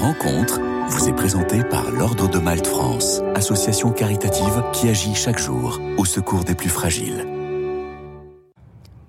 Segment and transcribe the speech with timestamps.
[0.00, 5.78] rencontre vous est présentée par l'Ordre de Malte France, association caritative qui agit chaque jour
[5.98, 7.26] au secours des plus fragiles.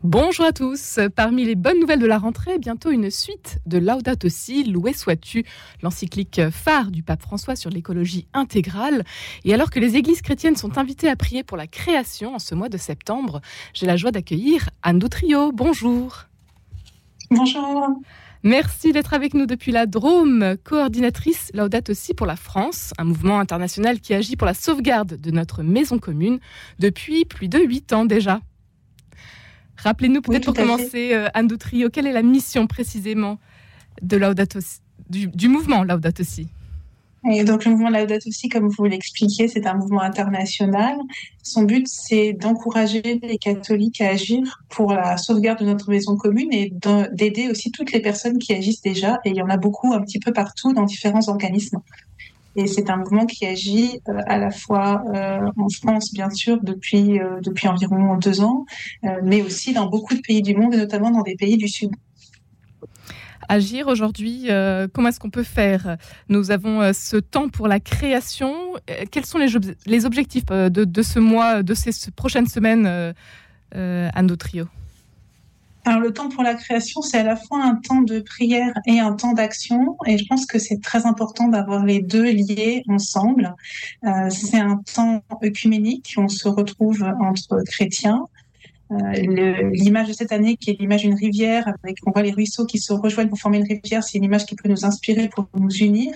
[0.03, 0.99] Bonjour à tous.
[1.15, 5.45] Parmi les bonnes nouvelles de la rentrée, bientôt une suite de Laudato Si, loué sois-tu,
[5.81, 9.05] l'encyclique phare du pape François sur l'écologie intégrale.
[9.45, 12.53] Et alors que les églises chrétiennes sont invitées à prier pour la création en ce
[12.53, 13.39] mois de septembre,
[13.73, 15.53] j'ai la joie d'accueillir Anne Doutrio.
[15.53, 16.25] Bonjour.
[17.29, 18.01] Bonjour.
[18.43, 23.39] Merci d'être avec nous depuis la Drôme, coordinatrice Laudato Si pour la France, un mouvement
[23.39, 26.39] international qui agit pour la sauvegarde de notre maison commune
[26.79, 28.41] depuis plus de huit ans déjà.
[29.77, 33.39] Rappelez-nous peut-être pour commencer, euh, Anne Doutrio, quelle est la mission précisément
[34.01, 34.19] de
[35.09, 36.47] du, du mouvement Laudato Si
[37.29, 40.97] et donc le mouvement Laudato Si, comme vous l'expliquez, c'est un mouvement international.
[41.43, 46.51] Son but, c'est d'encourager les catholiques à agir pour la sauvegarde de notre maison commune
[46.51, 46.73] et
[47.13, 49.19] d'aider aussi toutes les personnes qui agissent déjà.
[49.25, 51.79] Et il y en a beaucoup un petit peu partout dans différents organismes.
[52.55, 56.59] Et c'est un mouvement qui agit euh, à la fois euh, en France, bien sûr,
[56.61, 58.65] depuis, euh, depuis environ deux ans,
[59.23, 61.91] mais aussi dans beaucoup de pays du monde, et notamment dans des pays du Sud.
[63.53, 64.47] Agir aujourd'hui,
[64.93, 65.97] comment est-ce qu'on peut faire?
[66.29, 68.53] Nous avons ce temps pour la création.
[69.11, 69.39] quels sont
[69.85, 73.13] les, objectifs de, ce mois, de ces prochaines semaines,
[73.75, 74.67] nos trios
[75.83, 78.99] alors le temps pour la création, c'est à la fois un temps de prière et
[78.99, 83.55] un temps d'action, et je pense que c'est très important d'avoir les deux liés ensemble.
[84.05, 88.50] Euh, c'est un temps œcuménique, on se retrouve entre chrétiens, euh,
[88.91, 92.77] l'image de cette année, qui est l'image d'une rivière, avec on voit les ruisseaux qui
[92.77, 95.69] se rejoignent pour former une rivière, c'est une image qui peut nous inspirer pour nous
[95.69, 96.13] unir.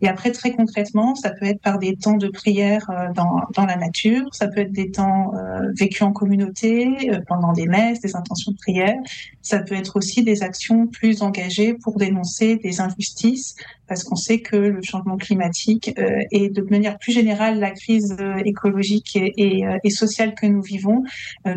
[0.00, 3.66] Et après, très concrètement, ça peut être par des temps de prière euh, dans, dans
[3.66, 8.14] la nature, ça peut être des temps euh, vécus en communauté, pendant des messes, des
[8.16, 8.96] intentions de prière.
[9.42, 14.40] Ça peut être aussi des actions plus engagées pour dénoncer des injustices, parce qu'on sait
[14.40, 15.94] que le changement climatique
[16.30, 21.02] et de manière plus générale la crise écologique et, et, et sociale que nous vivons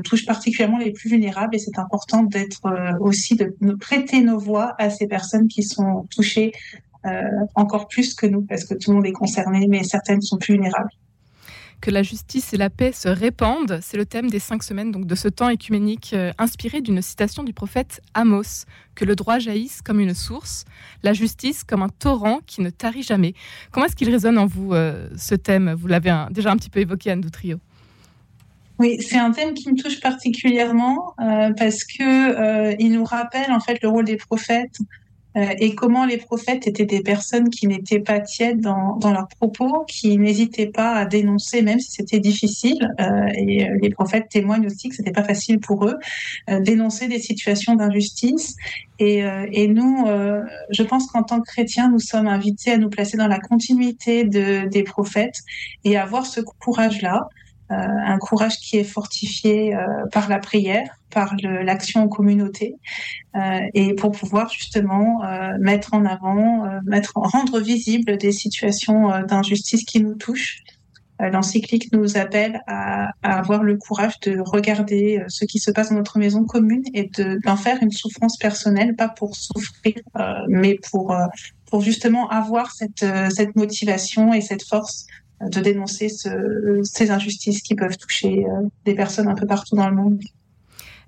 [0.03, 4.74] touche particulièrement les plus vulnérables et c'est important d'être euh, aussi de, prêter nos voix
[4.78, 6.51] à ces personnes qui sont touchées
[7.06, 7.22] euh,
[7.56, 10.53] encore plus que nous parce que tout le monde est concerné mais certaines sont plus
[10.53, 10.90] vulnérables.
[11.85, 15.06] Que la justice et la paix se répandent, c'est le thème des cinq semaines donc
[15.06, 18.66] de ce temps écuménique euh, inspiré d'une citation du prophète Amos
[18.96, 20.66] que le droit jaillisse comme une source,
[21.03, 23.35] la justice comme un torrent qui ne tarit jamais.
[23.69, 25.75] Comment est-ce qu'il résonne en vous ce thème?
[25.78, 27.59] Vous l'avez déjà un petit peu évoqué, Anne Doutrio.
[28.78, 33.51] Oui, c'est un thème qui me touche particulièrement euh, parce que euh, il nous rappelle
[33.51, 34.85] en fait le rôle des prophètes euh,
[35.35, 40.18] et comment les prophètes étaient des personnes qui n'étaient pas tièdes dans, leurs propos, qui
[40.18, 42.94] n'hésitaient pas à dénoncer même si c'était difficile.
[43.00, 45.97] Euh, et les prophètes témoignent aussi que c'était pas facile pour eux
[46.50, 48.56] euh, dénoncer des situations d'injustice.
[48.97, 50.06] Et, et nous,
[50.69, 54.24] je pense qu'en tant que chrétiens, nous sommes invités à nous placer dans la continuité
[54.24, 55.41] de, des prophètes
[55.84, 57.28] et à avoir ce courage-là.
[57.71, 59.79] Euh, un courage qui est fortifié euh,
[60.11, 62.75] par la prière, par l'action en communauté,
[63.35, 65.21] euh, et pour pouvoir justement
[65.59, 66.69] mettre en avant,
[67.15, 70.61] rendre visible des situations d'injustice qui nous touchent.
[71.19, 76.19] L'encyclique nous appelle à, avoir le courage de regarder ce qui se passe dans notre
[76.19, 77.09] maison commune et
[77.45, 79.95] d'en faire une souffrance personnelle, pas pour souffrir,
[80.49, 81.15] mais pour,
[81.79, 85.07] justement avoir cette motivation et cette force
[85.41, 89.96] de dénoncer ces injustices qui peuvent toucher euh, des personnes un peu partout dans le
[89.96, 90.19] monde.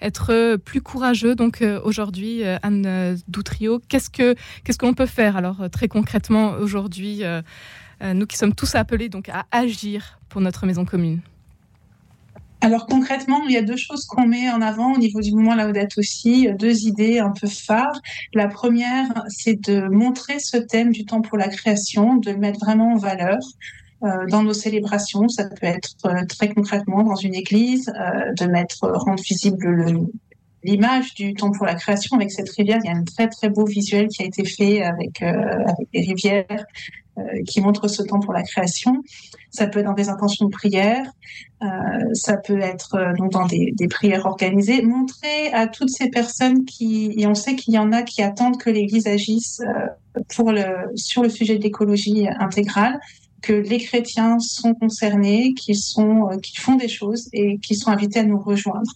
[0.02, 5.38] Être plus courageux, donc euh, aujourd'hui, euh, Anne Doutrio, qu'est-ce que qu'est-ce qu'on peut faire
[5.38, 7.24] alors très concrètement aujourd'hui,
[8.04, 11.22] nous qui sommes tous appelés donc à agir pour notre maison commune?
[12.62, 15.56] Alors concrètement, il y a deux choses qu'on met en avant au niveau du mouvement
[15.56, 18.02] Laudato aussi, deux idées un peu phares.
[18.34, 22.60] La première, c'est de montrer ce thème du temps pour la création, de le mettre
[22.60, 23.38] vraiment en valeur.
[24.04, 25.28] Euh, dans nos célébrations.
[25.28, 30.08] Ça peut être euh, très concrètement dans une église, euh, de mettre, rendre visible
[30.64, 32.78] l'image du temps pour la création avec cette rivière.
[32.84, 36.02] Il y a un très très beau visuel qui a été fait avec, avec des
[36.02, 36.66] rivières
[37.48, 39.02] qui montrent ce temps pour la création.
[39.50, 41.06] Ça peut être dans des intentions de prière,
[42.14, 42.98] ça peut être
[43.32, 44.82] dans des, prières organisées.
[44.82, 48.58] Montrer à toutes ces personnes qui, et on sait qu'il y en a qui attendent
[48.58, 49.62] que l'Église agisse
[50.30, 53.00] sur le sujet d'écologie intégrale,
[53.42, 57.92] que les chrétiens sont concernés, qu'ils sont, euh, qu'ils font des choses et qu'ils sont
[57.92, 58.92] invités à nous rejoindre.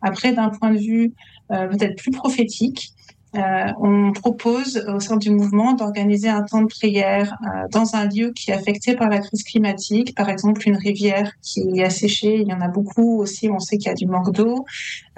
[0.00, 1.12] Après, d'un point de vue
[1.50, 2.92] euh, peut-être plus prophétique,
[3.34, 8.32] on propose au sein du mouvement d'organiser un temps de prière euh, dans un lieu
[8.32, 12.48] qui est affecté par la crise climatique, par exemple une rivière qui est asséchée, il
[12.48, 14.64] y en a beaucoup aussi, on sait qu'il y a du manque d'eau,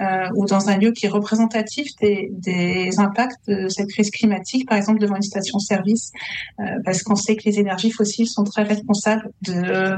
[0.01, 4.77] euh, ou dans un lieu qui est représentatif des, impacts de cette crise climatique, par
[4.77, 6.11] exemple devant une station-service,
[6.59, 9.97] euh, parce qu'on sait que les énergies fossiles sont très responsables de,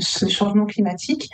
[0.00, 1.30] ce changement climatique,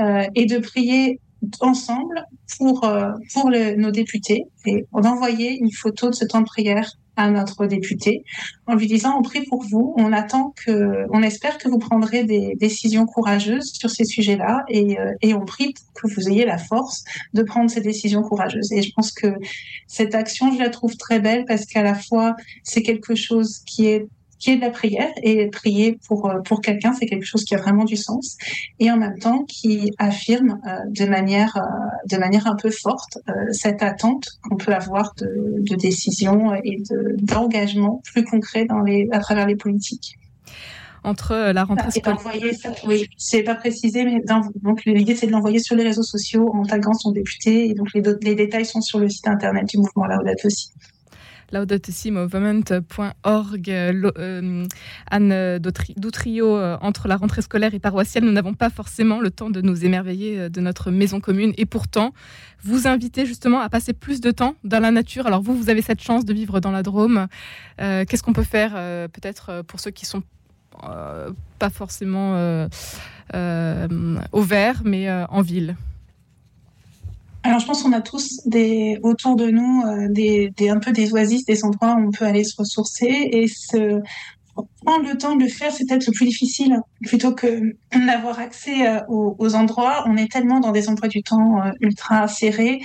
[0.00, 1.20] euh, et de prier
[1.60, 2.24] ensemble
[2.56, 7.30] pour, euh, pour nos députés et d'envoyer une photo de ce temps de prière à
[7.30, 8.24] notre député
[8.66, 12.22] en lui disant on prie pour vous, on attend que, on espère que vous prendrez
[12.22, 16.58] des décisions courageuses sur ces sujets-là et, euh, et on prie que vous ayez la
[16.58, 17.02] force
[17.34, 18.70] de prendre ces décisions courageuses.
[18.72, 19.34] Et je pense que
[19.88, 23.86] cette action, je la trouve très belle parce qu'à la fois c'est quelque chose qui
[23.86, 24.06] est
[24.38, 27.54] qui est de la prière et prier pour euh, pour quelqu'un c'est quelque chose qui
[27.54, 28.36] a vraiment du sens
[28.78, 31.60] et en même temps qui affirme euh, de manière euh,
[32.10, 33.18] de manière un peu forte
[33.52, 35.26] cette attente qu'on peut avoir de,
[35.58, 36.82] de décision et
[37.18, 40.16] d'engagement plus concret dans les à travers les politiques
[41.04, 42.18] entre la rentrée scolaire.
[42.86, 44.20] Oui, c'est pas précisé, mais
[44.62, 47.68] donc l'idée c'est de l'envoyer sur les réseaux sociaux en taguant son député.
[47.68, 50.70] Et donc les, les détails sont sur le site internet du mouvement Laudato aussi
[51.52, 53.70] laudatissimomovement.org.
[53.70, 54.66] Euh,
[55.10, 59.50] Anne Doutrio, euh, entre la rentrée scolaire et paroissiale, nous n'avons pas forcément le temps
[59.50, 61.52] de nous émerveiller euh, de notre maison commune.
[61.56, 62.12] Et pourtant,
[62.62, 65.26] vous invitez justement à passer plus de temps dans la nature.
[65.26, 67.26] Alors vous, vous avez cette chance de vivre dans la Drôme.
[67.78, 68.72] Qu'est-ce qu'on peut faire
[69.10, 70.24] peut-être pour ceux qui sont
[71.58, 72.66] pas forcément
[73.34, 75.76] au vert, mais en ville?
[77.48, 80.92] Alors, je pense qu'on a tous des, autour de nous euh, des, des, un peu
[80.92, 84.02] des oasis, des endroits où on peut aller se ressourcer et se
[84.84, 86.76] prendre le temps de le faire, c'est peut-être le plus difficile.
[87.06, 87.74] Plutôt que
[88.06, 91.70] d'avoir accès euh, aux, aux, endroits, on est tellement dans des emplois du temps euh,
[91.80, 92.80] ultra serrés.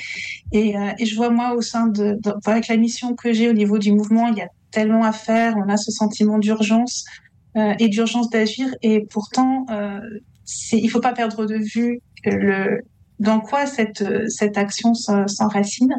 [0.53, 3.79] Et, et, je vois moi au sein de, avec la mission que j'ai au niveau
[3.79, 5.55] du mouvement, il y a tellement à faire.
[5.57, 7.03] On a ce sentiment d'urgence
[7.55, 8.67] et d'urgence d'agir.
[8.81, 9.65] Et pourtant,
[10.71, 12.81] il faut pas perdre de vue le,
[13.19, 15.93] dans quoi cette, cette action s'enracine.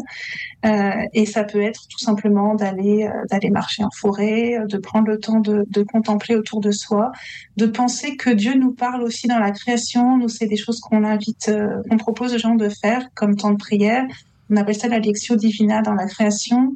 [0.65, 5.19] Euh, et ça peut être tout simplement d'aller euh, marcher en forêt, de prendre le
[5.19, 7.13] temps de, de, contempler autour de soi,
[7.57, 10.17] de penser que Dieu nous parle aussi dans la création.
[10.17, 13.53] Nous, c'est des choses qu'on invite, euh, qu'on propose aux gens de faire, comme temps
[13.53, 14.05] de prière.
[14.51, 16.75] On appelle ça la lectio divina dans la création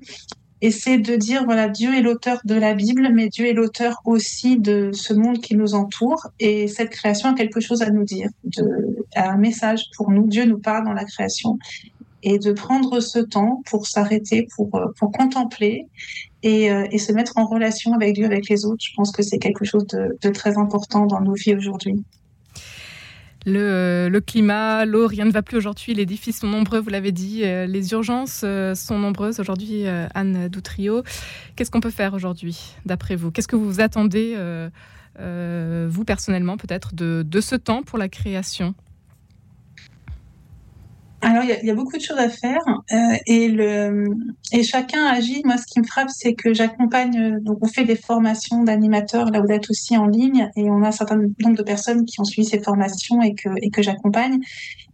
[0.60, 4.00] et c'est de dire voilà Dieu est l'auteur de la Bible mais Dieu est l'auteur
[4.04, 6.28] aussi de ce monde qui nous entoure.
[6.40, 10.26] Et cette création a quelque chose à nous dire de, a un message pour nous.
[10.26, 11.58] Dieu nous parle dans la création.
[12.24, 15.86] Et de prendre ce temps pour s'arrêter pour pour contempler
[16.42, 19.22] et, euh, et, se mettre en relation avec Dieu avec les autres je pense que
[19.22, 22.02] c'est quelque chose de, de très important dans nos vies aujourd'hui
[23.52, 25.94] le, climat, l'eau, rien ne va plus aujourd'hui.
[25.94, 27.42] Les défis sont nombreux, vous l'avez dit.
[27.44, 29.86] Euh, les urgences euh, sont nombreuses aujourd'hui.
[29.86, 31.02] Euh, Anne Doutrio,
[31.56, 33.30] qu'est-ce qu'on peut faire aujourd'hui, d'après vous?
[33.30, 34.36] Qu'est-ce que vous attendez,
[35.18, 38.74] vous personnellement, peut-être, de ce temps pour la création?
[41.20, 42.60] Alors, il y, a beaucoup de choses à faire
[42.92, 45.42] euh, et, chacun agit.
[45.44, 49.40] Moi, ce qui me frappe, c'est que j'accompagne, donc on fait des formations d'animateurs là
[49.40, 52.24] où d'être aussi en ligne et on a un certain nombre de personnes qui ont
[52.24, 54.38] suivi ces formations et que, j'accompagne.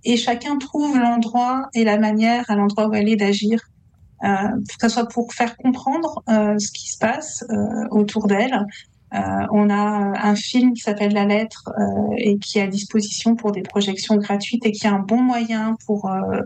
[0.05, 3.61] Et chacun trouve l'endroit et la manière à l'endroit où est d'agir,
[4.25, 4.29] euh,
[4.81, 8.65] que ce soit pour faire comprendre euh, ce qui se passe euh, autour d'elle, euh,
[9.50, 13.52] on a un film qui s'appelle La Lettre euh, et qui est à disposition pour
[13.52, 16.40] des projections gratuites et qui est un bon moyen pour euh,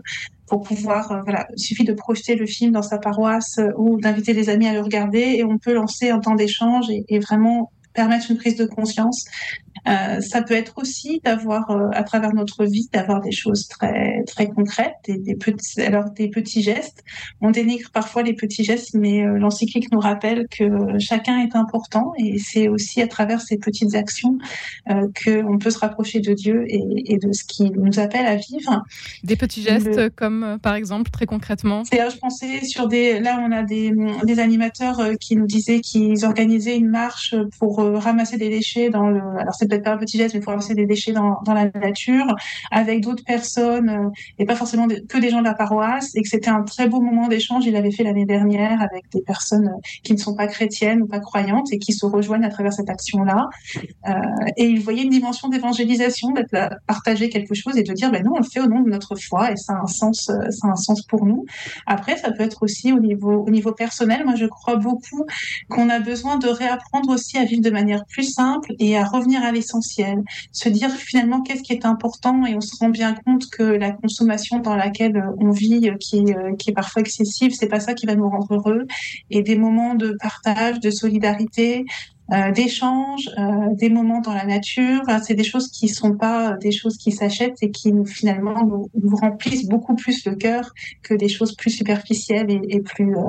[0.47, 4.49] pour pouvoir, voilà, il suffit de projeter le film dans sa paroisse ou d'inviter des
[4.49, 8.37] amis à le regarder et on peut lancer un temps d'échange et, vraiment permettre une
[8.37, 9.25] prise de conscience
[9.87, 14.23] euh, ça peut être aussi d'avoir, euh, à travers notre vie, d'avoir des choses très
[14.25, 17.03] très concrètes, des, des, petits, alors des petits gestes.
[17.41, 22.13] On dénigre parfois les petits gestes, mais euh, l'encyclique nous rappelle que chacun est important,
[22.17, 24.37] et c'est aussi à travers ces petites actions
[24.89, 28.35] euh, qu'on peut se rapprocher de Dieu et, et, de ce qui nous appelle à
[28.35, 28.83] vivre.
[29.23, 30.09] Des petits gestes, Le...
[30.09, 31.83] comme par exemple, très concrètement.
[31.91, 33.93] Je pensais sur des, là, on a des,
[34.23, 39.19] des animateurs qui nous disaient qu'ils organisaient une marche pour ramasser des déchets dans le,
[39.39, 41.69] alors c'est peut-être pas un petit geste, mais pour ramasser des déchets dans, dans la
[41.69, 42.25] nature,
[42.71, 46.29] avec d'autres personnes, euh, et pas forcément que des gens de la paroisse, et que
[46.29, 47.65] c'était un très beau moment d'échange.
[47.65, 51.07] Il avait fait l'année dernière avec des personnes euh, qui ne sont pas chrétiennes ou
[51.07, 53.47] pas croyantes et qui se rejoignent à travers cette action-là.
[54.07, 54.11] Euh,
[54.57, 58.23] et il voyait une dimension d'évangélisation, d'être là, partager quelque chose et de dire, ben
[58.23, 60.67] nous, on le fait au nom de notre foi, et ça a un sens, ça
[60.67, 61.45] a un sens pour nous.
[61.85, 64.25] Après, ça peut être aussi au niveau, au niveau personnel.
[64.25, 65.25] Moi, je crois beaucoup
[65.69, 69.43] qu'on a besoin de réapprendre aussi à vivre de manière plus simple et à revenir
[69.43, 73.49] à l'essentiel, se dire finalement qu'est-ce qui est important et on se rend bien compte
[73.49, 77.79] que la consommation dans laquelle on vit, qui est, qui est parfois excessive, c'est pas
[77.79, 78.85] ça qui va nous rendre heureux.
[79.29, 81.85] Et des moments de partage, de solidarité,
[82.31, 85.01] euh, d'échanges, euh, des moments dans la nature.
[85.23, 89.15] C'est des choses qui sont pas des choses qui s'achètent et qui nous, finalement nous,
[89.15, 93.21] remplissent beaucoup plus le cœur que des choses plus superficielles et, plus euh,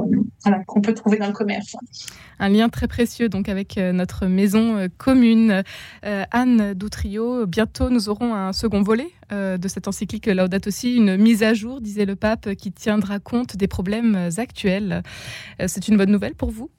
[0.45, 1.77] voilà, qu'on peut trouver dans le commerce.
[2.39, 5.63] Un lien très précieux donc avec notre maison commune.
[6.03, 11.43] Anne Doutrio, bientôt nous aurons un second volet de cette encyclique Laudato aussi, une mise
[11.43, 15.03] à jour, disait le pape, qui tiendra compte des problèmes actuels.
[15.67, 16.71] C'est une bonne nouvelle pour vous?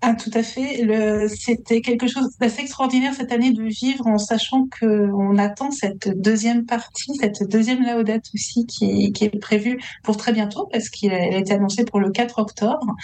[0.00, 0.86] Ah, tout à fait.
[1.28, 6.66] C'était quelque chose d'assez extraordinaire cette année de vivre en sachant qu'on attend cette deuxième
[6.66, 11.38] partie, cette deuxième laudate aussi qui, qui est prévue pour très bientôt parce qu'elle a
[11.38, 12.94] été annoncée pour le 4 octobre.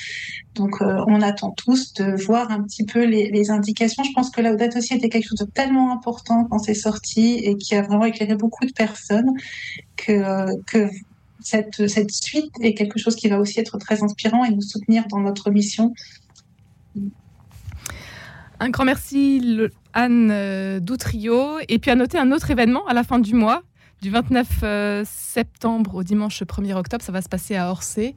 [0.54, 4.04] Donc, euh, on attend tous de voir un petit peu les, les indications.
[4.04, 7.56] Je pense que laudate aussi était quelque chose de tellement important quand c'est sorti et
[7.56, 9.32] qui a vraiment éclairé beaucoup de personnes
[9.96, 10.88] que, que
[11.40, 15.06] cette, cette suite est quelque chose qui va aussi être très inspirant et nous soutenir
[15.08, 15.92] dans notre mission
[18.60, 21.58] un grand merci Anne euh, Doutrio.
[21.68, 23.62] Et puis à noter un autre événement à la fin du mois,
[24.02, 28.14] du 29 euh, septembre au dimanche 1er octobre, ça va se passer à Orsay.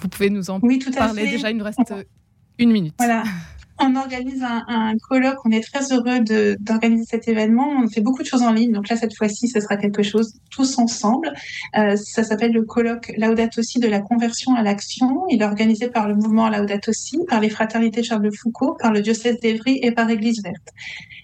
[0.00, 1.94] Vous pouvez nous en oui, tout parler déjà, il nous reste
[2.58, 2.94] une minute.
[2.98, 3.24] Voilà.
[3.78, 5.38] On organise un, un, colloque.
[5.44, 6.20] On est très heureux
[6.58, 7.68] d'organiser cet événement.
[7.82, 8.72] On fait beaucoup de choses en ligne.
[8.72, 11.32] Donc là, cette fois-ci, ce sera quelque chose tous ensemble.
[11.76, 15.24] Euh, ça s'appelle le colloque Laudato Si de la conversion à l'action.
[15.28, 19.00] Il est organisé par le mouvement Laudato Si, par les fraternités Charles Foucault, par le
[19.00, 20.68] diocèse d'Evry et par Église Verte.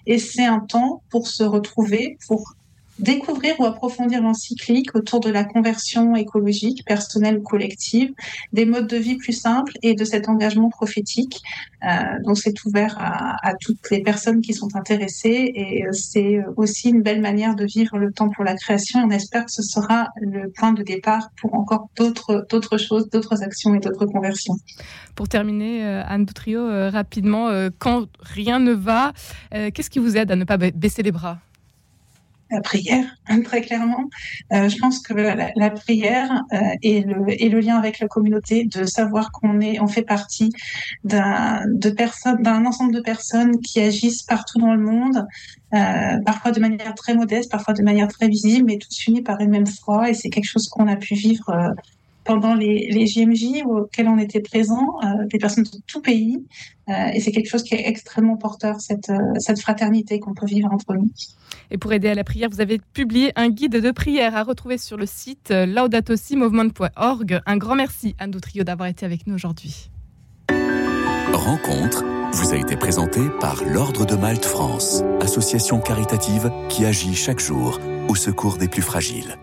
[0.05, 2.55] Et c'est un temps pour se retrouver, pour
[2.99, 8.13] découvrir ou approfondir l'encyclique autour de la conversion écologique, personnelle ou collective,
[8.51, 11.41] des modes de vie plus simples et de cet engagement prophétique.
[11.83, 11.87] Euh,
[12.23, 17.21] donc c'est ouvert à, toutes les personnes qui sont intéressées et c'est aussi une belle
[17.21, 19.01] manière de vivre le temps pour la création.
[19.01, 23.75] On espère que ce sera le point de départ pour encore d'autres choses, d'autres actions
[23.75, 24.55] et d'autres conversions.
[25.15, 29.13] Pour terminer, euh, Anne Boutrio, euh, rapidement, quand rien ne va,
[29.51, 31.39] qu'est-ce qui vous aide à ne pas baisser les bras?
[32.53, 33.05] La prière,
[33.43, 34.09] très clairement.
[34.53, 39.31] Euh, je pense que la, prière euh, et, le, lien avec la communauté, de savoir
[39.31, 40.51] qu'on est, on fait partie
[41.03, 41.65] d'un
[42.65, 45.25] ensemble de personnes qui agissent partout dans le monde,
[45.73, 49.39] euh, parfois de manière très modeste, parfois de manière très visible, mais tous unis par
[49.41, 50.09] une même foi.
[50.09, 51.69] Et c'est quelque chose qu'on a pu vivre euh,
[52.23, 56.45] pendant les, les JMJ auxquels on était présents, euh, des personnes de tout pays.
[56.89, 60.45] Euh, et c'est quelque chose qui est extrêmement porteur, cette, euh, cette fraternité qu'on peut
[60.45, 61.09] vivre entre nous.
[61.71, 64.77] Et pour aider à la prière, vous avez publié un guide de prière à retrouver
[64.77, 67.41] sur le site laudatosimovement.org.
[67.45, 69.89] Un grand merci, Anne Doutrio, d'avoir été avec nous aujourd'hui.
[71.33, 72.03] Rencontre
[72.33, 77.79] vous a été présentée par l'Ordre de Malte France, association caritative qui agit chaque jour
[78.09, 79.37] au secours des plus fragiles.